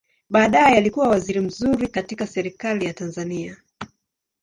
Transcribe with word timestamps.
Baadaye 0.29 0.77
alikua 0.77 1.09
waziri 1.09 1.39
mzuri 1.39 1.87
katika 1.87 2.27
Serikali 2.27 2.85
ya 2.85 2.93
Tanzania. 2.93 3.57